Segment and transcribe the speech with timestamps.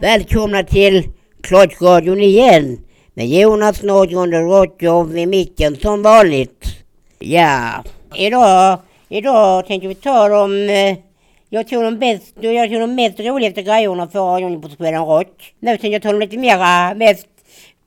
[0.00, 1.04] Välkomna till
[1.42, 2.78] Klottradion igen
[3.14, 6.64] med Jonas Nordgren och Rotjob vid micken som vanligt.
[7.18, 8.78] Ja, idag,
[9.08, 11.07] idag tänkte vi ta om eh,
[11.50, 15.54] jag tror de bäst, jag tog de mest roligaste grejerna för gången på Sweden Rock.
[15.60, 17.26] Nu tänkte jag ta de lite mera, äh, mest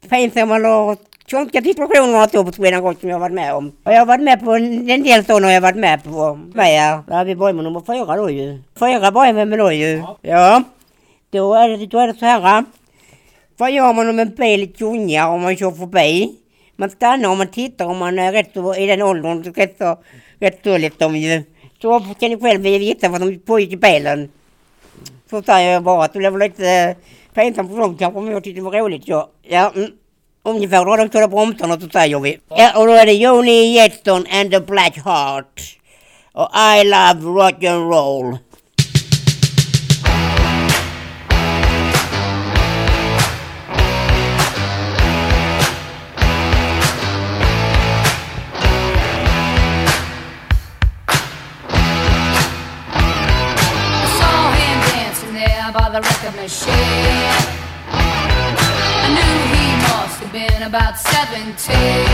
[0.10, 0.98] pinsamma eller
[1.32, 3.72] konstiga situationerna så på Sweden Rock som jag har varit med om.
[3.84, 6.40] Och jag har varit med på en, en del sådana har jag varit med på.
[6.54, 8.60] Med, Ja, vi börjar med nummer fyra då ju.
[8.80, 10.04] Fyra börjar vi med då ju.
[10.22, 10.64] Ja.
[11.30, 12.58] Då är det, då är det så här.
[12.58, 12.64] Äh.
[13.58, 16.36] Vad gör man om en bil tjongar om man kör förbi?
[16.76, 19.98] Man stannar och man tittar om man är rätt så, i den åldern, rätt så,
[20.40, 21.44] rätt så liksom ju.
[21.82, 24.30] Så kan ni själv veta vad som pågick i bilen.
[25.30, 26.96] Så säger jag bara att det blev lite eh,
[27.34, 29.30] pinsamt för dem kanske, men jag tyckte det var roligt så.
[29.42, 29.92] Ja, mm.
[30.44, 32.40] ungefär då de står bromsarna så säger vi.
[32.50, 35.78] Ja, och då är det Joni Jetson and the Black Heart.
[36.34, 37.64] Och I love rock
[61.32, 62.11] seventeen.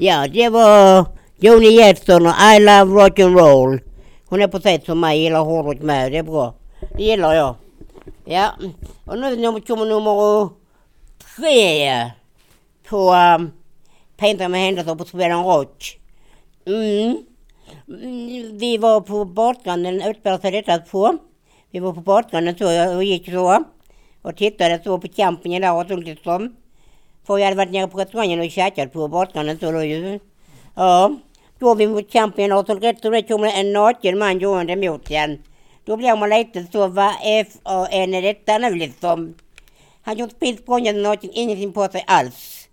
[0.00, 1.06] Ja, det var
[1.38, 3.80] Joni Jetson och I love Rock'n'Roll.
[4.26, 6.12] Hon är precis som mig, gillar hårdrock med.
[6.12, 6.54] Det är bra.
[6.96, 7.54] Det gillar jag.
[8.24, 8.50] Ja,
[9.04, 10.48] och nu kommer nummer
[11.36, 12.10] tre
[12.88, 13.50] på um,
[14.16, 15.98] Pinsamma händelser på Sweden Rock.
[16.66, 17.16] Mm.
[17.88, 21.18] mm vi var på badstranden, utspelade sig detta på.
[21.70, 23.64] Vi var på badstranden så och gick så.
[24.22, 26.56] Och tittade så på campingen där och så liksom.
[27.28, 30.20] För vi hade varit nere på restaurangen och käkat på badstranden så då ju.
[30.74, 31.16] Ja.
[31.58, 35.10] då vi mot campingen och så rätt och rätt kommer en naken man gående mot
[35.10, 35.42] en.
[35.84, 37.12] Då blir man lite så, vad
[37.64, 39.34] fan är detta nu liksom?
[40.02, 42.68] Han gjorde piss språngande naken, ingenting på sig alls.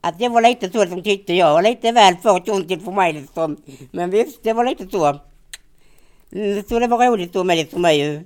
[0.00, 1.52] Att det var lite så som tyckte jag.
[1.52, 3.56] var lite väl för tjontigt för mig liksom.
[3.90, 5.18] Men visst, det var lite så.
[6.32, 8.20] Mm, så det var roligt då med det mig ju.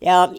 [0.00, 0.32] Ja,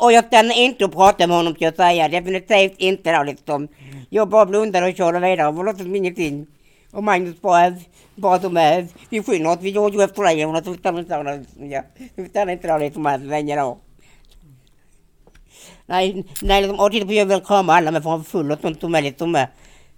[0.00, 2.08] och jag stannar inte och pratar med honom ska jag säga.
[2.08, 3.68] Definitivt inte då liksom.
[4.10, 5.50] Jag bara blundade och körde vidare.
[5.50, 6.46] Det var låtsas som ingenting.
[6.92, 7.74] Och Magnus bara,
[8.14, 10.66] bara som är, vi skyndar oss, vi går ju efter dig Jonas.
[10.66, 11.82] Vi stannar inte där, ja.
[12.14, 13.78] Vi stannar inte där liksom här länge då.
[15.86, 18.60] Nej, nej liksom, och titta på jag vill krama alla men för han full och
[18.60, 19.46] sånt som är liksom.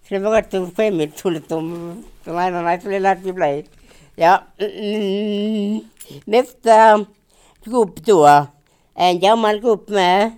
[0.09, 2.05] Så det var rätt så skämmigt så liksom.
[2.25, 3.65] Så nej, nej, nej, så det lät vi bli.
[4.17, 5.81] Ja, mm,
[6.25, 7.05] nästa
[7.65, 8.47] grupp då.
[8.95, 10.31] En gammal grupp med.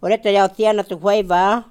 [0.00, 1.62] Och detta är deras senaste skiva.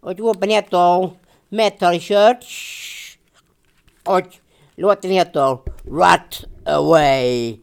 [0.00, 1.10] Och gruppen heter
[1.48, 3.18] Metal Church.
[4.04, 4.26] Och
[4.76, 7.58] låten heter Rut Away.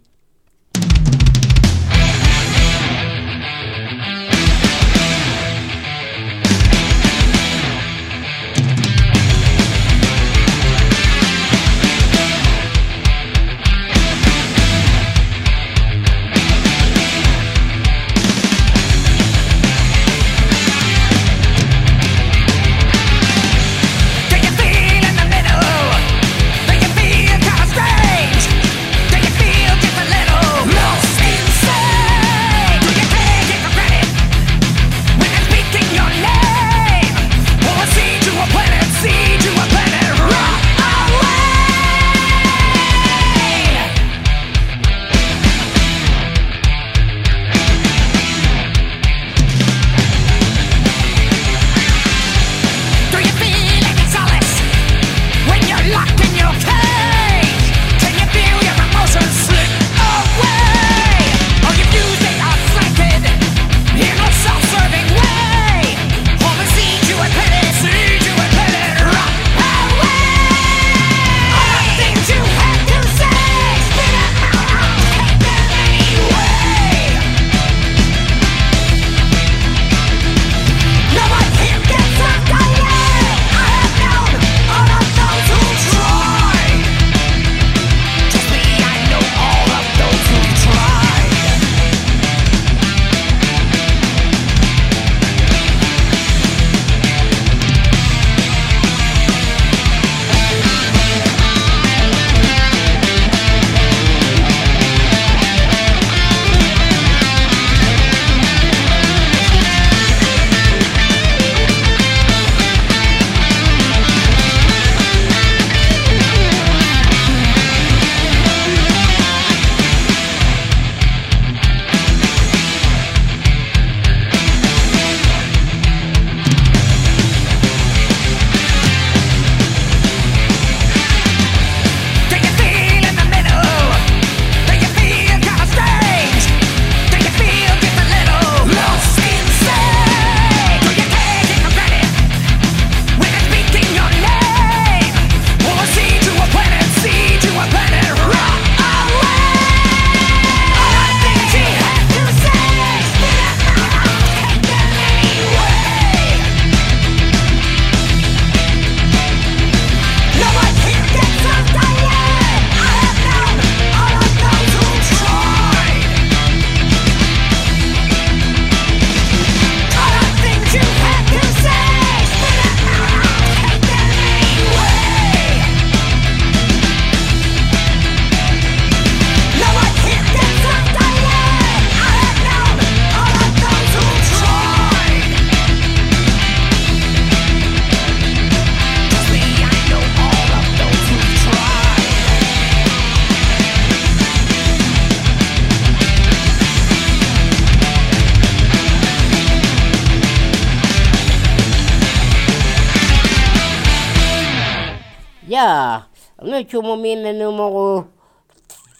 [206.43, 208.03] Nu kommer minne nummer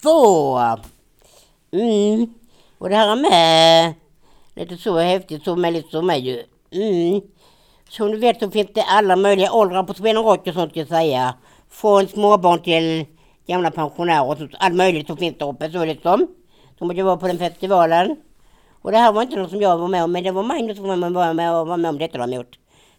[0.02, 0.60] två.
[1.72, 2.34] Mm.
[2.78, 3.94] Och det här är med
[4.56, 6.44] lite så häftigt som är lite som är ju.
[6.72, 7.22] Mm.
[7.90, 10.80] Som du vet så finns det alla möjliga åldrar på Sweden Rock och sånt ska
[10.80, 11.34] jag säga.
[11.70, 13.06] Från småbarn till
[13.48, 14.52] gamla pensionärer och sånt.
[14.60, 16.28] Allt möjligt som finns där uppe så liksom.
[16.78, 18.16] Som att jag var på den festivalen.
[18.82, 20.78] Och det här var inte något som jag var med om men det var Magnus
[20.78, 22.48] som var med, var med, var med om detta däremot.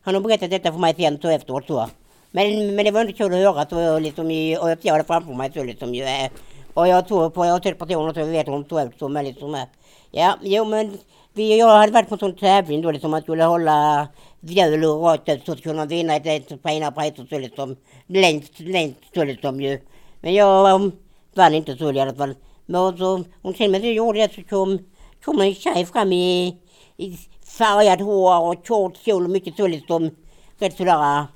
[0.03, 1.89] Han har berättat detta för mig sen så efteråt så.
[2.31, 5.05] Men, men det var inte kul att höra så liksom i, och jag ser det
[5.05, 6.03] framför mig så liksom ju.
[6.03, 6.31] Eh.
[6.75, 8.99] Och jag tror på, jag har sett personer så jag vet hur de såg ut
[8.99, 9.55] så men liksom.
[9.55, 9.65] Eh.
[10.11, 10.99] Ja, jo men
[11.33, 14.09] vi, jag hade varit på en sån tävling då liksom man skulle hålla
[14.41, 17.77] hjul och rakt ut så skulle man vinna ett, ett fina priser så liksom.
[18.07, 19.81] Längst, längst så liksom ju.
[20.21, 20.93] Men jag um,
[21.35, 22.35] vann inte så i alla fall.
[22.67, 24.79] Men så, och sen när så gjorde jag så kom
[25.25, 26.57] kom en tjej fram i,
[26.97, 27.19] i
[27.59, 30.11] färgat hår och kort kjol och mycket så liksom
[30.59, 31.27] rätt sådär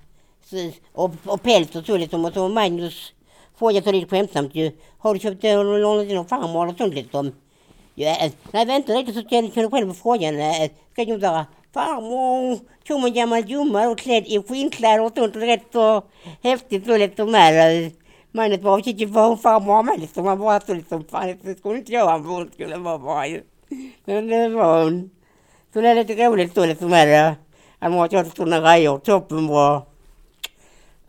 [0.93, 3.13] och, och päls och så liksom och så Magnus
[3.59, 4.73] frågade så lite skämtsamt ju.
[4.99, 7.33] Har du köpt eh, lånat någon någon farmor eller sånt liksom?
[7.95, 10.41] Ja, eh, nej vänta lite så ska jag själv frågan.
[10.41, 15.37] Eh, ska jag göra farmor kom en gammal gumma och klädd i skinnkläder och sånt
[15.37, 16.03] och rätt så
[16.43, 17.91] häftigt så liksom här.
[18.33, 20.27] Magnus bara shit ju vad farmor har med liksom.
[20.27, 23.43] han bara så liksom fan det skulle inte jag han hon skulle vara bra ju.
[24.05, 25.11] Men det var hon.
[25.73, 27.35] Så det är lite roligt så liksom med det.
[27.79, 29.83] Han har ha sådana grejer, toppenbra.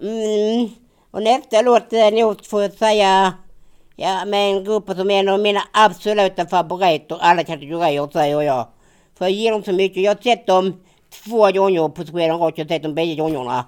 [0.01, 0.69] Mm.
[1.11, 3.33] Och nästa låt är nog får jag säga,
[3.95, 8.67] ja med en grupp som är en av mina absoluta favoriter, alla kategorier säger jag.
[9.17, 10.03] För jag gillar dem så mycket.
[10.03, 10.73] Jag har sett dem
[11.23, 13.65] två gånger på Sweden Rock, jag har sett dem bägge gångerna.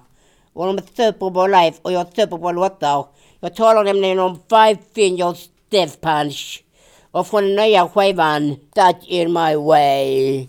[0.52, 3.06] Och de är superbra live och jag har superbra låtar.
[3.40, 6.64] Jag talar nämligen om Five Fingers Death Punch.
[7.10, 10.46] Och från den nya skivan Touch In My Way.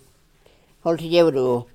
[0.84, 1.69] Håll till godo.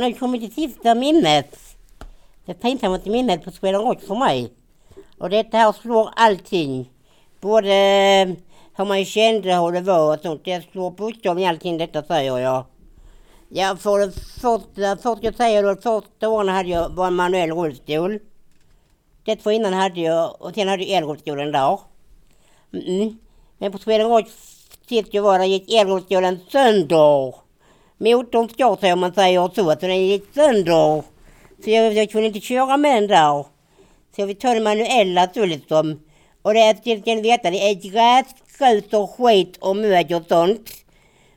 [0.00, 1.56] Nu kommer det sista minnet.
[2.44, 4.52] Det pinsammaste minnet på Sweden Rock för mig.
[5.18, 6.90] Och detta här slår allting.
[7.40, 8.28] Både eh,
[8.76, 10.44] hur man kände, hur det var och sånt.
[10.44, 12.64] Det slår bokstavligen allting detta säger jag.
[13.48, 17.52] Ja, för det första, först jag säger då, första åren hade jag bara en manuell
[17.52, 18.18] rullstol.
[19.24, 21.78] Det två innan hade jag, och sen hade jag elrullstolen där.
[22.72, 23.18] Mm.
[23.58, 24.26] Men på Sweden Rock
[24.88, 27.34] sist jag var där gick elrullstolen sönder.
[28.00, 31.02] Motorn skar sig om man säger så, så den gick sönder.
[31.64, 33.46] Så jag, jag kunde inte köra med den där.
[34.16, 36.00] Så vi tog den manuella så liksom.
[36.42, 40.70] Och det är, ska ni veta, det är gräs, och skit och mög och sånt.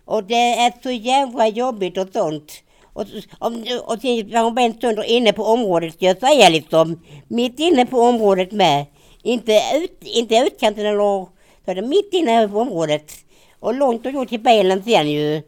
[0.05, 2.51] Och det är så jävla jobbigt och sånt.
[2.93, 3.05] Och,
[3.39, 3.51] och,
[3.86, 7.00] och sen har hon bent sönder inne på området ska jag säga liksom.
[7.27, 8.86] Mitt inne på området med.
[9.24, 11.27] Inte, ut, inte utkanten eller
[11.65, 13.12] så är det mitt inne på området.
[13.60, 15.41] Och långt och gå till bilen sen ju.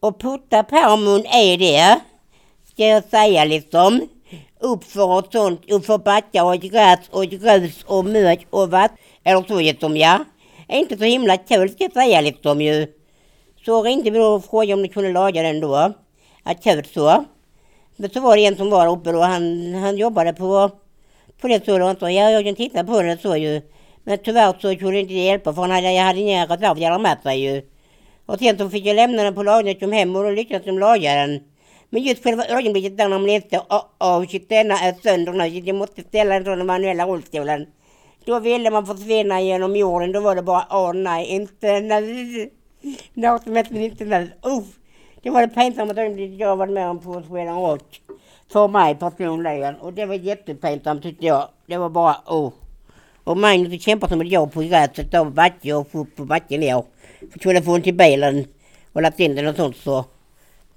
[0.00, 2.00] Och putta pärmen är det.
[2.72, 4.08] Ska jag säga liksom.
[4.60, 8.96] Uppför och sånt, uppför backar och gräs och grus och mök och vatten.
[9.24, 10.24] Eller så liksom ja.
[10.68, 12.86] Inte så himla kul ska jag säga liksom ju.
[13.64, 15.92] Så ringde vi då och frågade om de kunde laga den då.
[16.42, 17.24] Akut så.
[17.96, 20.70] Men så var det en som var uppe då, han, han jobbade på,
[21.40, 21.94] på det så då.
[22.00, 23.62] Ja, jag kan titta på det så ju.
[24.04, 27.18] Men tyvärr så kunde inte det hjälpa för han hade, jag hade inga reservdelar med
[27.22, 27.62] sig ju.
[28.30, 30.78] Och sen så fick jag lämna den på lagret, kom hem och då lyckades de
[30.78, 31.40] laga den.
[31.90, 35.46] Men just själva ögonblicket där när man läste, oh, oh shit denna är sönder nu,
[35.46, 37.66] jag måste ställa den från den manuella rullstolen.
[38.24, 42.50] Då ville man försvinna genom jorden, då var det bara, åh oh, nej, inte nu.
[43.14, 44.30] Något som hette inte nu.
[44.42, 44.66] Uff.
[45.22, 48.00] Det var det pinsammaste ögonblicket jag varit med om på Sweden Rock.
[48.52, 49.74] För mig personligen.
[49.74, 51.48] Och det var jättepinsamt tyckte jag.
[51.66, 52.52] Det var bara, oh.
[53.24, 56.82] Och Magnus kämpade som ett jag på gräset Då backe och upp och backen ner.
[57.20, 58.46] För att kunna få till bilen
[58.92, 60.04] och lagt in den och sånt så.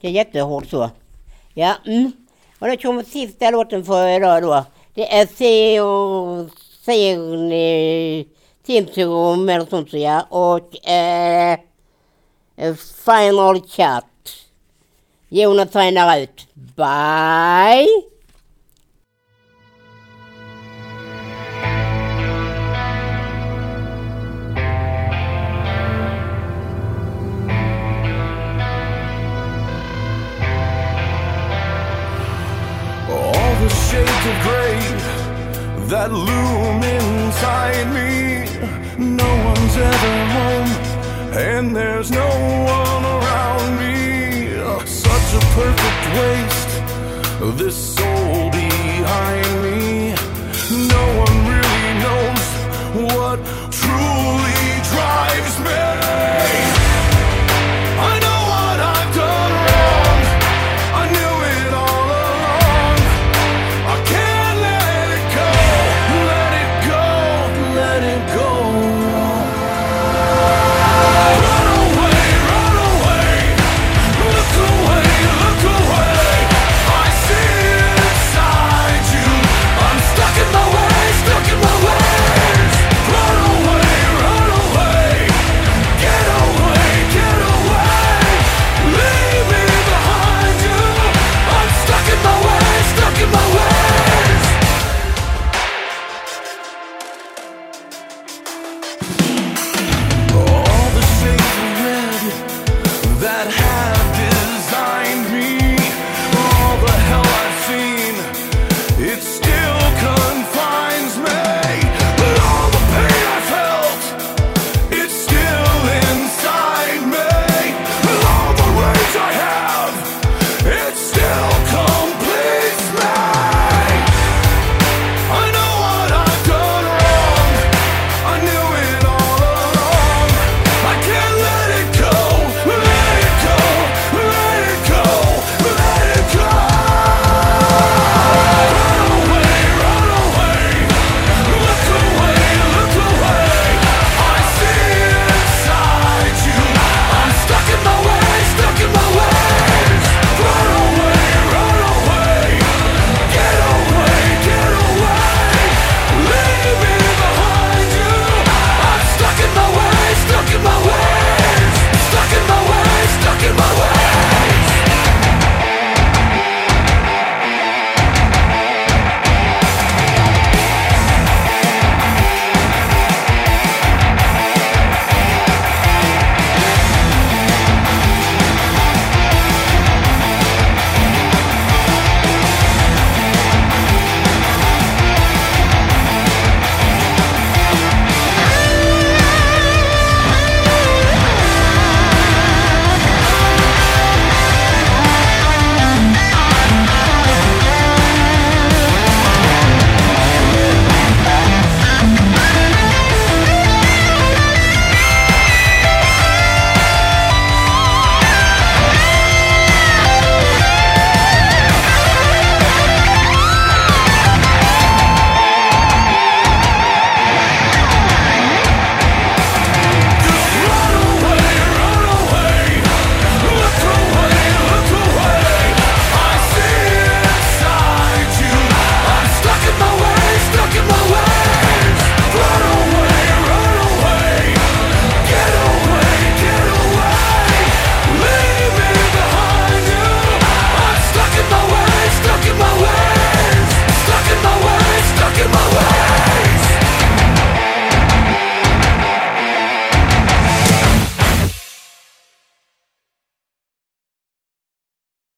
[0.02, 0.90] Det är jättehårt så.
[1.54, 2.12] Ja, mm.
[2.60, 4.66] Och då kommer sista låten för idag då.
[4.94, 6.50] Det är C och
[6.86, 8.26] C eh,
[8.66, 10.22] Timserum eller sånt så ja.
[10.30, 11.60] Och eh,
[12.58, 12.76] eh
[13.06, 14.06] Final Chat.
[15.30, 16.48] Jonas signar ut.
[16.54, 18.13] Bye!
[35.90, 38.46] That loom inside me.
[38.98, 40.72] No one's ever home,
[41.38, 43.96] and there's no one around me.
[44.86, 50.13] Such a perfect waste, this soul behind me.